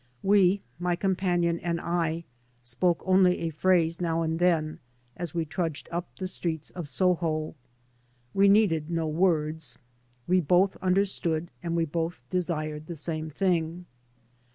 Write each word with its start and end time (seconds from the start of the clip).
We, 0.23 0.63
my 0.79 0.95
companion 0.95 1.59
and 1.59 1.79
I, 1.79 2.23
spoke 2.63 3.03
only 3.05 3.37
a 3.41 3.51
phrase 3.51 4.01
now 4.01 4.23
and 4.23 4.39
then 4.39 4.79
as 5.15 5.35
we 5.35 5.45
trudged 5.45 5.87
up 5.91 6.09
the 6.15 6.25
streets 6.25 6.71
of 6.71 6.89
Soho. 6.89 7.53
We 8.33 8.47
needed 8.49 8.89
no 8.89 9.07
words. 9.07 9.77
We 10.25 10.39
both 10.41 10.75
understood 10.77 11.51
and 11.61 11.75
we 11.75 11.85
both 11.85 12.23
desired 12.31 12.87
the 12.87 12.95
same 12.95 13.29
thing. 13.29 13.85